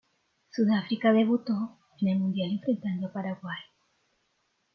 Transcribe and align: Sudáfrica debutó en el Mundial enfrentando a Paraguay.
Sudáfrica 0.49 1.13
debutó 1.13 1.77
en 1.99 2.07
el 2.07 2.17
Mundial 2.17 2.49
enfrentando 2.49 3.05
a 3.09 3.13
Paraguay. 3.13 3.59